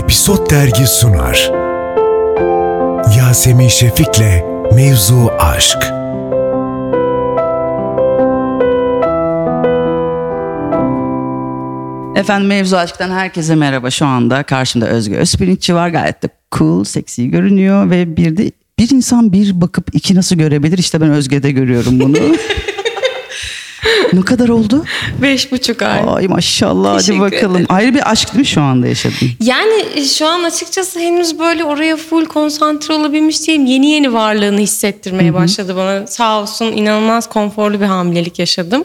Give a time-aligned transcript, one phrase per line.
[0.00, 1.50] Episod Dergi sunar.
[3.18, 5.78] Yasemin Şefik'le Mevzu Aşk.
[12.16, 13.90] Efendim Mevzu Aşk'tan herkese merhaba.
[13.90, 15.88] Şu anda karşımda Özge Özpirinççi var.
[15.88, 20.78] Gayet de cool, seksi görünüyor ve bir de bir insan bir bakıp iki nasıl görebilir?
[20.78, 22.16] İşte ben Özge'de görüyorum bunu.
[24.12, 24.84] ne kadar oldu?
[25.22, 26.00] Beş buçuk ay.
[26.06, 27.52] Ay maşallah hadi Teşekkür bakalım.
[27.52, 27.66] ederim.
[27.68, 29.16] Ayrı bir aşk değil mi şu anda yaşadın?
[29.40, 33.66] Yani e, şu an açıkçası henüz böyle oraya full konsantre olabilmiş değilim.
[33.66, 36.06] Yeni yeni varlığını hissettirmeye başladı bana.
[36.06, 38.84] Sağ olsun inanılmaz konforlu bir hamilelik yaşadım.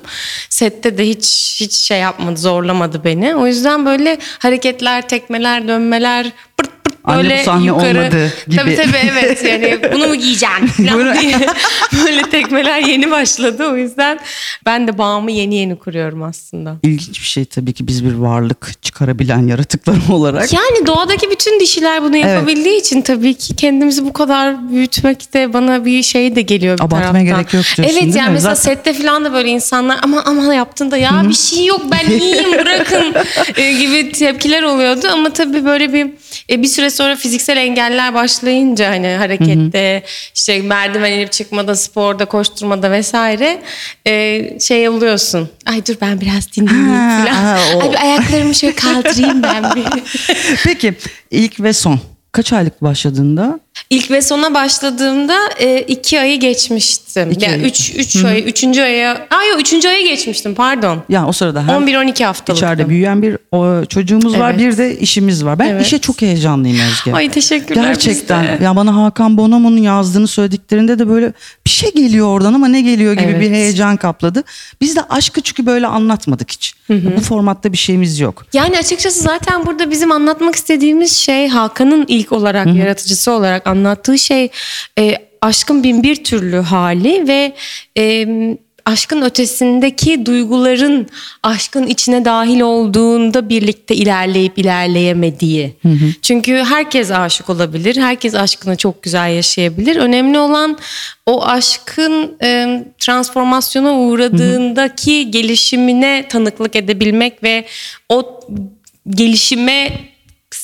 [0.50, 3.36] Sette de hiç hiç şey yapmadı, zorlamadı beni.
[3.36, 6.75] O yüzden böyle hareketler, tekmeler, dönmeler pırt
[7.06, 8.00] Anne, bu böyle sahne yukarı.
[8.00, 8.56] olmadı gibi.
[8.58, 10.88] Tabii tabii evet yani bunu mu giyeceksin
[12.06, 13.68] böyle tekmeler yeni başladı.
[13.72, 14.20] O yüzden
[14.66, 16.76] ben de bağımı yeni yeni kuruyorum aslında.
[16.84, 20.54] İlginç bir şey tabii ki biz bir varlık çıkarabilen yaratıklar olarak.
[20.54, 25.86] Yani doğadaki bütün dişiler bunu yapabildiği için tabii ki kendimizi bu kadar büyütmek de bana
[25.86, 27.24] bir şey de geliyor bir Abartmaya taraftan.
[27.26, 28.34] gerek yok diyorsun, Evet yani mi?
[28.34, 32.12] mesela Zaten- sette falan da böyle insanlar ama ama yaptığında ya bir şey yok ben
[32.20, 33.14] iyiyim bırakın
[33.58, 36.08] e, gibi tepkiler oluyordu ama tabii böyle bir
[36.50, 40.04] e, bir süre sonra fiziksel engeller başlayınca hani harekette
[40.36, 43.62] işte merdiven inip çıkmada sporda koşturmada vesaire
[44.08, 45.50] e, şey oluyorsun.
[45.66, 47.34] Ay dur ben biraz dinleneyim Ha, falan.
[47.44, 49.86] ha, o- Ay bir ayaklarımı şöyle kaldırayım ben bir.
[50.64, 50.94] Peki
[51.32, 52.00] ilk ve son.
[52.32, 53.60] Kaç aylık başladığında?
[53.90, 57.32] İlk ve sona başladığımda e, iki ayı geçmiştim.
[57.32, 57.68] İki yani ay.
[57.68, 61.04] üç, üç ay, üçüncü aya, aa yok üçüncü aya geçmiştim pardon.
[61.10, 62.58] Ya o sırada hem 11-12 haftalık.
[62.58, 64.60] içeride büyüyen bir o, çocuğumuz var Evet.
[64.60, 65.60] bir de işimiz var.
[65.60, 65.86] Ben Evet.
[65.86, 67.14] işe çok heyecanlıyım Özge.
[67.14, 67.84] Ay teşekkürler.
[67.84, 68.62] Gerçekten.
[68.62, 71.34] Ya bana Hakan Bonomo'nun yazdığını söylediklerinde de böyle
[71.66, 73.42] bir şey geliyor oradan ama ne geliyor gibi Evet.
[73.42, 74.44] bir heyecan kapladı.
[74.82, 76.76] Biz de aşkı çünkü böyle anlatmadık hiç.
[76.90, 78.46] Bu formatta bir şeyimiz yok.
[78.54, 84.50] Yani açıkçası zaten burada bizim anlatmak istediğimiz şey Hakan'ın ilk olarak yaratıcısı olarak anlattığı şey
[85.00, 87.54] e, aşkın bin bir türlü hali ve
[87.98, 88.28] e,
[88.86, 91.08] aşkın ötesindeki duyguların
[91.44, 95.76] aşkın içine dahil olduğunda birlikte ilerleyip ilerleyemediği.
[96.22, 99.96] Çünkü herkes aşık olabilir, herkes aşkını çok güzel yaşayabilir.
[99.96, 100.78] Önemli olan
[101.26, 107.66] o aşkın e, transformasyona uğradığındaki gelişimine tanıklık edebilmek ve
[108.10, 108.40] o
[109.10, 109.90] gelişime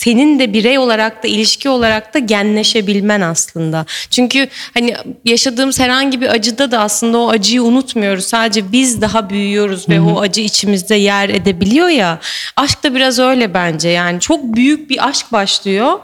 [0.04, 3.86] senin de birey olarak da ilişki olarak da genleşebilmen aslında.
[4.10, 4.96] Çünkü hani
[5.26, 8.26] yaşadığımız herhangi bir acıda da aslında o acıyı unutmuyoruz.
[8.26, 12.20] Sadece biz daha büyüyoruz ve o acı içimizde yer edebiliyor ya.
[12.56, 13.90] Aşk da biraz öyle bence.
[13.90, 16.00] Yani çok büyük bir aşk başlıyor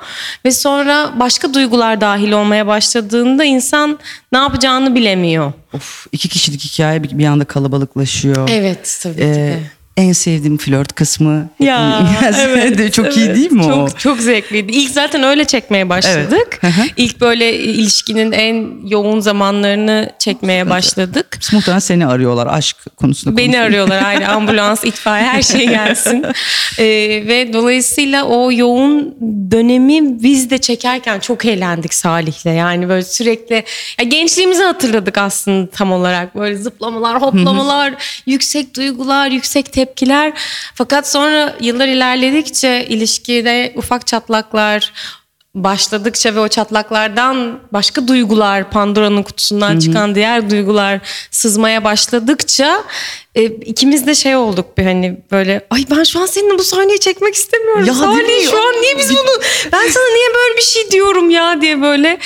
[0.45, 3.99] ve sonra başka duygular dahil olmaya başladığında insan
[4.31, 5.53] ne yapacağını bilemiyor.
[5.73, 8.49] Of iki kişilik hikaye bir, bir anda kalabalıklaşıyor.
[8.51, 9.76] Evet tabii Ee, ki.
[9.97, 11.49] En sevdiğim flört kısmı.
[11.59, 12.07] Ya
[12.39, 13.35] evet, çok iyi evet.
[13.35, 13.87] değil mi o?
[13.87, 14.71] Çok çok zevkliydi.
[14.71, 16.59] İlk zaten öyle çekmeye başladık.
[16.63, 16.93] Evet.
[16.97, 21.39] İlk böyle ilişkinin en yoğun zamanlarını çekmeye başladık.
[21.53, 23.37] Muhtemelen seni arıyorlar aşk konusunda.
[23.37, 23.65] Beni konuşuyor.
[23.65, 26.25] arıyorlar aynı ambulans, itfaiye her şey gelsin.
[26.79, 26.83] Ee,
[27.27, 29.15] ve dolayısıyla o yoğun
[29.51, 32.45] dönemi biz de çekerken çok eğlendik Salih'le.
[32.45, 33.63] Yani böyle sürekli
[33.99, 36.35] ya gençliğimizi hatırladık aslında tam olarak.
[36.35, 37.93] Böyle zıplamalar, hoplamalar,
[38.25, 39.86] yüksek duygular, yüksek tepkiler.
[40.73, 44.93] Fakat sonra yıllar ilerledikçe ilişkide ufak çatlaklar,
[45.55, 50.99] başladıkça ve o çatlaklardan başka duygular Pandora'nın kutusundan çıkan diğer duygular
[51.31, 52.83] sızmaya başladıkça
[53.37, 56.99] e, ikimiz de şey olduk bir hani böyle ay ben şu an seninle bu sahneyi
[56.99, 57.85] çekmek istemiyorum.
[57.85, 57.99] Ya mi?
[58.51, 62.17] şu an niye biz bunu ben sana niye böyle bir şey diyorum ya diye böyle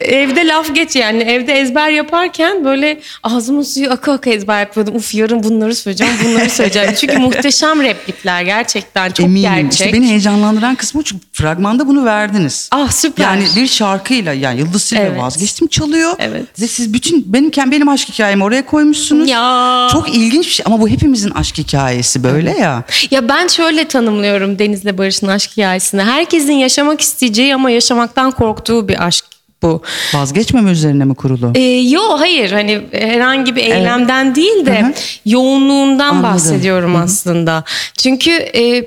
[0.00, 4.96] evde laf geç yani evde ezber yaparken böyle ağzımın suyu aka aka ezber yapıyordum.
[4.96, 6.94] Uf yarın bunları söyleyeceğim bunları söyleyeceğim.
[7.00, 9.42] Çünkü muhteşem replikler gerçekten çok Eminim.
[9.42, 9.72] gerçek.
[9.72, 12.68] İşte beni heyecanlandıran kısmı çünkü fragmanda bunu verdiniz.
[12.72, 13.24] Ah süper.
[13.24, 15.20] Yani bir şarkıyla yani Yıldız Silve Evet.
[15.20, 16.12] vazgeçtim çalıyor.
[16.18, 16.60] Evet.
[16.60, 19.28] Ve siz bütün benim benim aşk hikayemi oraya koymuşsunuz.
[19.28, 19.88] Ya.
[19.92, 22.82] Çok ilginç bir şey ama bu hepimizin aşk hikayesi böyle ya.
[23.10, 26.02] Ya ben şöyle tanımlıyorum Deniz'le Barış'ın aşk hikayesini.
[26.02, 29.24] Herkesin yaşamak isteyeceği ama yaşamaktan korktuğu bir aşk
[29.62, 29.82] bu.
[30.14, 31.52] Vazgeçmeme üzerine mi kurulu?
[31.54, 34.92] Ee, yo hayır hani herhangi bir eylemden değil de Hı hı.
[35.26, 36.22] yoğunluğundan Anladım.
[36.34, 37.64] bahsediyorum aslında.
[37.98, 38.84] Çünkü e,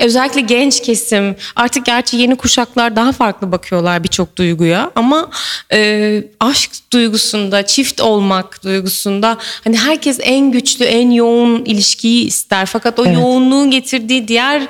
[0.00, 5.30] özellikle genç kesim artık gerçi yeni kuşaklar daha farklı bakıyorlar birçok duyguya ama
[5.72, 12.98] e, aşk duygusunda çift olmak duygusunda hani herkes en güçlü en yoğun ilişkiyi ister fakat
[12.98, 13.14] o Evet.
[13.14, 14.62] yoğunluğun getirdiği diğer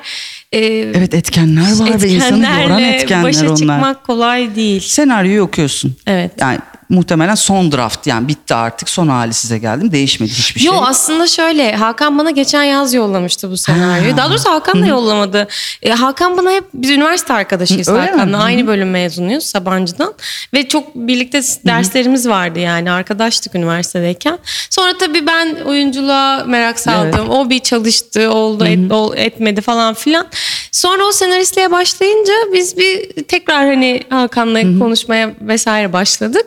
[0.51, 0.59] e,
[0.95, 3.55] Evet etkenler var ve insanı yoran etkenler başa onlar.
[3.55, 4.79] çıkmak kolay değil.
[4.81, 5.95] Senaryoyu okuyorsun.
[6.07, 6.31] Evet.
[6.39, 6.59] Yani
[6.91, 9.91] muhtemelen son draft yani bitti artık son hali size geldim.
[9.91, 10.81] Değişmedi hiçbir Yo şey.
[10.85, 14.13] aslında şöyle Hakan bana geçen yaz yollamıştı bu senaryoyu.
[14.13, 14.17] Ha.
[14.17, 15.47] Daha doğrusu Hakan da yollamadı.
[15.81, 18.07] E, Hakan bana hep biz üniversite arkadaşıyız öyle mi?
[18.11, 18.39] Hakan'la.
[18.39, 18.43] Hı.
[18.43, 20.13] Aynı bölüm mezunuyuz Sabancı'dan.
[20.53, 24.39] Ve çok birlikte derslerimiz vardı yani arkadaştık üniversitedeyken.
[24.69, 27.29] Sonra tabii ben oyunculuğa merak saldım.
[27.29, 30.27] O bir çalıştı oldu et- ol- etmedi falan filan.
[30.71, 36.45] Sonra o senaristliğe başlayınca biz bir tekrar hani Hakan'la konuşmaya vesaire başladık.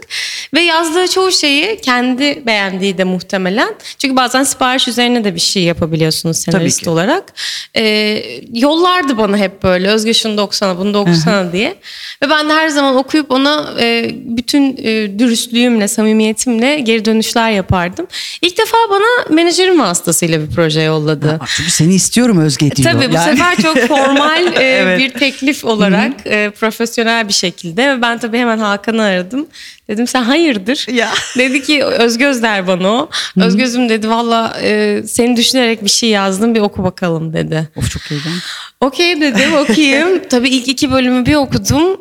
[0.55, 3.75] Ve yazdığı çoğu şeyi kendi beğendiği de muhtemelen.
[3.99, 7.33] Çünkü bazen sipariş üzerine de bir şey yapabiliyorsunuz senarist olarak.
[7.77, 8.23] Ee,
[8.53, 11.75] yollardı bana hep böyle Özge şunu da okusana bunu da okusana diye.
[12.23, 18.07] Ve ben de her zaman okuyup ona e, bütün e, dürüstlüğümle, samimiyetimle geri dönüşler yapardım.
[18.43, 21.39] İlk defa bana menajerim vasıtasıyla bir proje yolladı.
[21.43, 22.93] Aa, Çünkü seni istiyorum Özge diyor.
[22.93, 23.77] Tabii bu Yani- sefer çok
[24.17, 24.99] formal e, Evet.
[24.99, 29.47] bir teklif olarak e, profesyonel bir şekilde ve ben tabii hemen Hakan'ı aradım.
[29.89, 30.87] Dedim sen hayırdır?
[30.93, 31.11] Ya.
[31.39, 33.11] Dedi ki Özgöz der bana o.
[33.41, 37.69] Özgöz'üm dedi valla e, seni düşünerek bir şey yazdım bir oku bakalım dedi.
[37.77, 38.33] Of çok heyecan.
[38.81, 40.23] Okey dedim okuyayım.
[40.31, 42.01] tabii ilk iki bölümü bir okudum.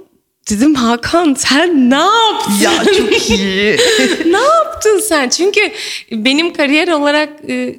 [0.49, 2.53] Dedim Hakan sen ne yaptın?
[2.61, 3.77] Ya çok iyi.
[4.25, 5.29] ne yaptın sen?
[5.29, 5.61] Çünkü
[6.11, 7.75] benim kariyer olarak e,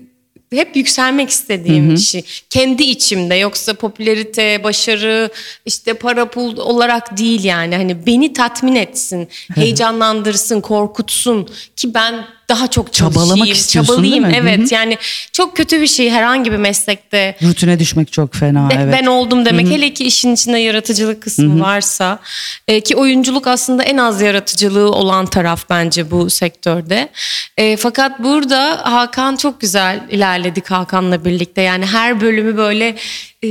[0.57, 2.25] hep yükselmek istediğim bir şey.
[2.51, 5.31] Kendi içimde yoksa popülerite, başarı,
[5.67, 7.77] işte para pul olarak değil yani.
[7.77, 14.25] Hani beni tatmin etsin, heyecanlandırsın, korkutsun ki ben daha çok Çabalamak istiyorsun, çabalayayım.
[14.25, 14.49] değil mi?
[14.51, 14.75] Evet hı.
[14.75, 14.99] yani
[15.33, 18.95] çok kötü bir şey herhangi bir meslekte Rutine düşmek çok fena de- evet.
[19.01, 19.67] ben oldum demek.
[19.69, 22.19] Hele ki işin içinde yaratıcılık kısmı varsa
[22.69, 27.09] e, ki oyunculuk aslında en az yaratıcılığı olan taraf bence bu sektörde.
[27.57, 31.63] E, fakat burada Hakan çok güzel ilerledik Hakan'la birlikte.
[31.63, 32.97] Yani her bölümü böyle
[33.45, 33.49] e,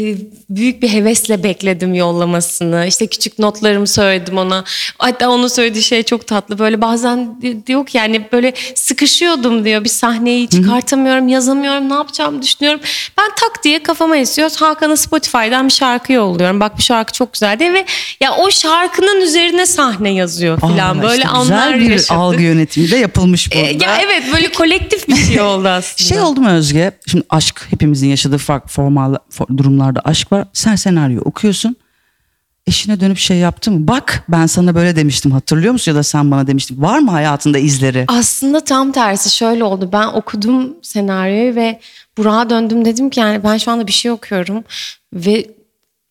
[0.50, 2.86] büyük bir hevesle bekledim yollamasını.
[2.88, 4.63] İşte küçük notlarımı söyledim ona.
[4.98, 6.60] Hatta onun söylediği şey çok tatlı.
[6.60, 8.54] Böyle bazen di- diyor ki yani böyle
[8.88, 9.83] sıkışıyordum diyor.
[9.83, 12.80] Bir sahneyi çıkartamıyorum, yazamıyorum, ne yapacağımı düşünüyorum.
[13.18, 14.51] Ben tak diye kafama esiyor.
[14.59, 16.59] Hakan'a Spotify'dan bir şarkı yolluyorum.
[16.59, 17.85] Bak bu şarkı çok güzel diye ve
[18.21, 21.01] ya o şarkının üzerine sahne yazıyor Aa, falan.
[21.01, 22.12] böyle işte anlar güzel bir yaşadık.
[22.12, 23.85] algı yönetimi de yapılmış E, burada.
[23.85, 26.09] ya evet böyle kolektif bir şey oldu aslında.
[26.09, 26.91] Şey oldu mu Özge?
[27.07, 30.47] Şimdi aşk hepimizin yaşadığı farklı formal for- durumlarda aşk var.
[30.53, 31.75] Sen senaryo okuyorsun.
[32.68, 33.88] Eşine dönüp şey yaptı mı?
[33.88, 35.92] Bak ben sana böyle demiştim hatırlıyor musun?
[35.92, 36.81] Ya da sen bana demiştin.
[36.81, 38.06] Var mı hayatında izleri?
[38.07, 39.89] Aslında tam tersi şöyle oldu.
[39.94, 41.80] Ben okudum senaryoyu ve
[42.18, 44.63] Burak'a döndüm dedim ki yani ben şu anda bir şey okuyorum
[45.13, 45.48] ve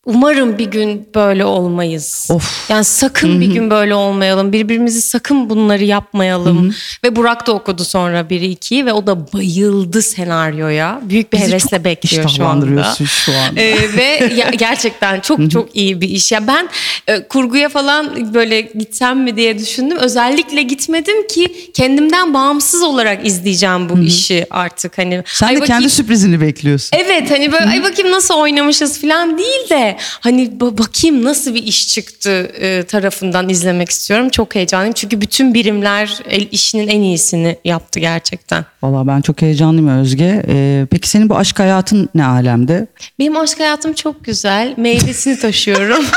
[0.06, 2.28] umarım bir gün böyle olmayız.
[2.30, 2.70] Of.
[2.70, 4.52] Yani sakın bir gün böyle olmayalım.
[4.52, 6.74] Birbirimizi sakın bunları yapmayalım.
[7.04, 11.00] Ve Burak da okudu sonra biri ikiyi ve o da bayıldı senaryoya.
[11.02, 12.94] Büyük bir Bizi hevesle bekliyor şu anda.
[13.06, 13.60] şu anda.
[13.60, 16.32] Ee, ve ya, gerçekten çok çok iyi bir iş.
[16.32, 16.68] Ya ben
[17.06, 19.98] e, kurguya falan böyle gitsem mi diye düşündüm.
[19.98, 25.22] Özellikle gitmedim ki kendimden bağımsız olarak izleyeceğim bu işi artık hani.
[25.26, 26.98] Sen de bakayım- kendi sürprizini bekliyorsun.
[27.04, 31.62] Evet hani böyle ay bakayım nasıl oynamışız falan değil de hani ba- bakayım nasıl bir
[31.62, 32.30] iş çıktı
[32.60, 34.28] e, tarafından izlemek istiyorum.
[34.28, 36.18] Çok heyecanlıyım çünkü bütün birimler
[36.50, 38.64] işinin en iyisini yaptı gerçekten.
[38.82, 40.42] Valla ben çok heyecanlıyım Özge.
[40.48, 42.86] Ee, peki senin bu aşk hayatın ne alemde?
[43.18, 44.74] Benim aşk hayatım çok güzel.
[44.76, 46.04] Meyvesini taşıyorum.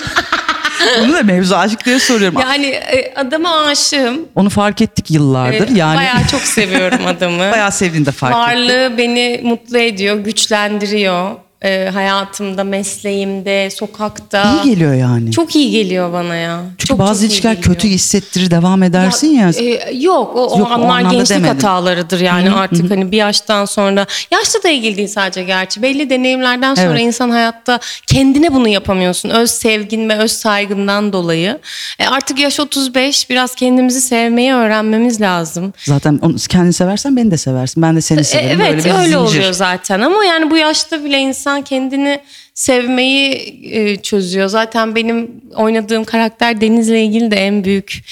[1.01, 2.42] Bunu da mevzu aşk diye soruyorum.
[2.42, 4.19] yani e, adama aşığım.
[4.36, 5.75] Onu fark ettik yıllardır.
[5.75, 7.39] E, yani Bayağı çok seviyorum adamı.
[7.51, 8.48] bayağı sevdiğini de fark ettik.
[8.48, 11.31] Varlığı beni mutlu ediyor, güçlendiriyor.
[11.66, 14.62] E, hayatımda, mesleğimde, sokakta.
[14.64, 15.32] İyi geliyor yani.
[15.32, 16.62] Çok iyi geliyor bana ya.
[16.78, 19.50] Çünkü çok, bazı çok ilişkiler kötü hissettirir devam edersin ya.
[19.50, 21.56] e, yok o, o Yok, o anlar anlamda gençlik demedim.
[21.56, 26.75] hatalarıdır yani artık hani bir yaştan sonra yaşla da ilgili değil sadece gerçi belli deneyimlerden
[26.75, 27.01] sonra Evet.
[27.01, 31.60] insan hayatta kendine bunu yapamıyorsun öz sevgin ve öz saygından dolayı
[32.00, 37.38] E, artık yaş 35 biraz kendimizi sevmeyi öğrenmemiz lazım Zaten onu, kendini seversen beni de
[37.38, 37.84] seversin.
[37.84, 38.62] Ben de seni E, severim.
[38.62, 39.16] Evet öyle zincir.
[39.16, 42.20] oluyor zaten ama yani bu yaşta bile insan kendini
[42.54, 43.34] sevmeyi
[43.72, 44.48] e, çözüyor.
[44.48, 48.04] Zaten benim oynadığım karakter Deniz'le ilgili de en büyük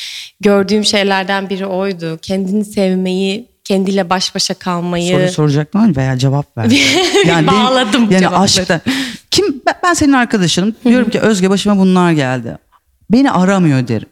[0.41, 2.19] gördüğüm şeylerden biri oydu.
[2.21, 5.17] Kendini sevmeyi, kendiyle baş başa kalmayı.
[5.17, 6.69] Soru soracaktım ama veya cevap ver.
[7.27, 8.41] benim- Bağladım Yani cevapları.
[8.43, 8.79] aşkta.
[9.31, 10.75] Kim ben, ben senin arkadaşınım.
[10.85, 12.57] Diyorum ki Özge başıma bunlar geldi.
[13.11, 14.07] Beni aramıyor derim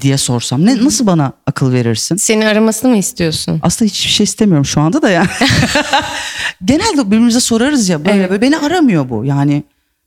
[0.00, 2.16] diye sorsam ne nasıl bana akıl verirsin?
[2.16, 3.60] Seni aramasını mı istiyorsun?
[3.62, 5.28] Aslında hiçbir şey istemiyorum şu anda da yani.
[6.64, 8.30] Genelde birbirimize sorarız ya böyle, Evet.
[8.30, 9.24] böyle beni aramıyor bu.
[9.24, 9.62] Yani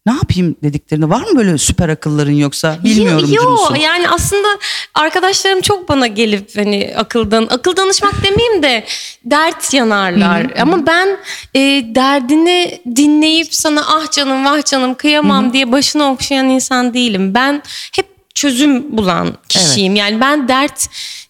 [0.05, 3.75] ne yapayım dediklerinde var mı böyle süper akılların yoksa bilmiyorum Yo, musun?
[3.75, 4.47] yani aslında
[4.93, 8.85] arkadaşlarım çok bana gelip hani akıldan akıl danışmak demeyeyim de
[9.25, 10.47] dert yanarlar.
[10.61, 11.17] Ama ben
[11.53, 11.59] e,
[11.95, 17.33] derdini dinleyip sana ah canım vah canım kıyamam diye başını okşayan insan değilim.
[17.33, 17.61] Ben
[17.95, 19.95] hep çözüm bulan kişiyim.
[19.95, 20.89] Yani ben dert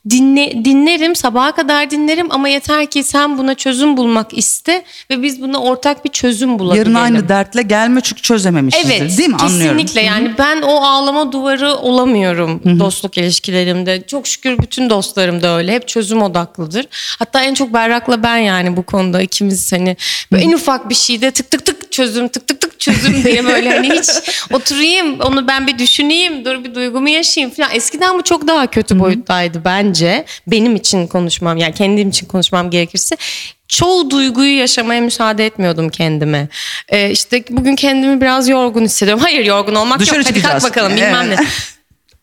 [0.10, 5.42] dinle, dinlerim sabaha kadar dinlerim ama yeter ki sen buna çözüm bulmak iste ve biz
[5.42, 6.94] buna ortak bir çözüm bulabilelim.
[6.94, 8.96] Yarın aynı dertle gelme çünkü çözememişizdir.
[9.02, 9.36] Evet Değil mi?
[9.36, 9.78] Anlıyorum.
[9.78, 14.04] kesinlikle yani ben o ağlama duvarı olamıyorum dostluk ilişkilerimde.
[14.08, 16.86] Çok şükür bütün dostlarım da öyle hep çözüm odaklıdır.
[17.20, 19.98] Hatta en çok Berrak'la ben yani bu konuda ikimiz hani
[20.32, 23.70] böyle en ufak bir şeyde tık tık tık çözüm tık tık tık çözüm diye böyle
[23.70, 24.10] hani hiç
[24.54, 27.70] oturayım onu ben bir düşüneyim dur bir duygumu yaşayayım falan.
[27.74, 29.99] Eskiden bu çok daha kötü boyuttaydı bence
[30.48, 33.18] benim için konuşmam yani kendim için konuşmam gerekirse
[33.68, 36.48] çoğu duyguyu yaşamaya müsaade etmiyordum kendime.
[36.90, 39.24] Ee, işte bugün kendimi biraz yorgun hissediyorum.
[39.24, 40.28] Hayır yorgun olmak Dışarı yok.
[40.30, 41.40] Hadi kalk bakalım bilmem Evet.
[41.40, 41.46] ne.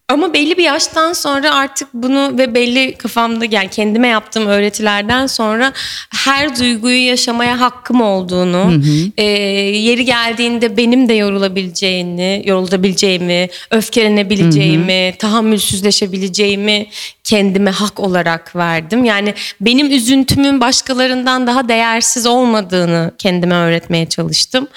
[0.09, 5.73] Ama belli bir yaştan sonra artık bunu ve belli kafamda yani kendime yaptığım öğretilerden sonra
[6.15, 8.83] her duyguyu yaşamaya hakkım olduğunu,
[9.17, 16.87] e, yeri geldiğinde benim de yorulabileceğini, yorulabileceğimi, öfkelenebileceğimi, tahammülsüzleşebileceğimi
[17.27, 19.05] kendime hak olarak verdim.
[19.05, 24.69] Yani benim üzüntümün başkalarından daha değersiz olmadığını kendime öğretmeye çalıştım.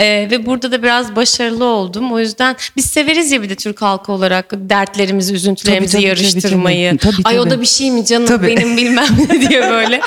[0.00, 2.12] E, ve burada da biraz başarılı oldum.
[2.12, 6.24] O yüzden biz severiz ya bir de Türk halkı olarak dertlerimizi, üzüntülerimizi Tabii, tabii, tabii,
[6.24, 6.98] yarıştırmayı.
[6.98, 7.12] tabii.
[7.12, 7.50] Tabii, Ay o tabii.
[7.54, 8.46] da bir şey mi canım Tabii.
[8.46, 10.00] benim bilmem ne diye böyle.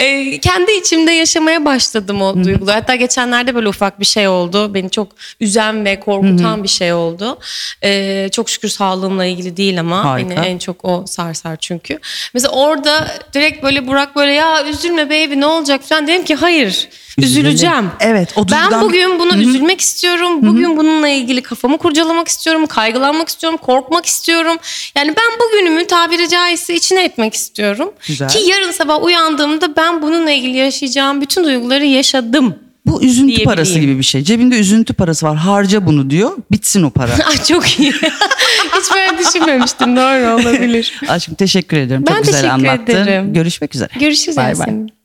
[0.00, 2.76] Ee, kendi içimde yaşamaya başladım o duyguları.
[2.76, 4.74] Hatta geçenlerde böyle ufak bir şey oldu.
[4.74, 5.08] Beni çok
[5.40, 7.38] üzen ve korkutan bir şey oldu.
[7.84, 10.30] Ee, çok şükür sağlığımla ilgili değil ama Harika.
[10.30, 11.04] beni en çok o
[11.40, 11.98] sarsar çünkü.
[12.34, 16.88] Mesela orada direkt böyle Burak böyle ya üzülme baby ne olacak falan dedim ki hayır
[17.18, 17.90] üzüleceğim.
[18.00, 20.46] Evet, o Ben duygudan- bugün bunu üzülmek istiyorum.
[20.46, 22.66] Bugün bununla ilgili kafamı kurcalamak istiyorum.
[22.66, 23.58] Kaygılanmak istiyorum.
[23.62, 24.56] Korkmak istiyorum.
[24.96, 27.92] Yani ben bugünümü tabiri caizse içine etmek istiyorum.
[28.08, 28.28] Güzel.
[28.28, 32.54] Ki yarın sabah uyandığımda ben bununla ilgili yaşayacağım bütün duyguları yaşadım.
[32.86, 34.22] Bu üzüntü parası gibi bir şey.
[34.22, 35.36] Cebinde üzüntü parası var.
[35.36, 36.30] Harca bunu diyor.
[36.52, 37.12] Bitsin o para.
[37.26, 37.92] Ay çok iyi.
[38.80, 39.96] Hiç böyle düşünmemiştim.
[39.96, 41.00] Doğru olabilir.
[41.08, 42.04] Aşkım teşekkür ederim.
[42.08, 42.92] Ben Çok güzel teşekkür anlattın.
[42.96, 43.34] ederim.
[43.34, 43.88] Görüşmek üzere.
[44.00, 44.50] Görüşürüz Bay bay.
[44.50, 44.99] Yasemin.